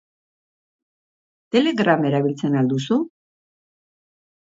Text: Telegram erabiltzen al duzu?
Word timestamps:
Telegram 1.57 2.09
erabiltzen 2.11 2.61
al 2.65 2.75
duzu? 2.75 3.01